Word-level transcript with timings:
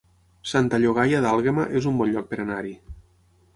Santa 0.51 0.79
Llogaia 0.85 1.19
d'Àlguema 1.27 1.67
es 1.81 1.89
un 1.93 2.01
bon 2.01 2.11
lloc 2.17 2.35
per 2.35 2.43
anar-hi 2.47 2.75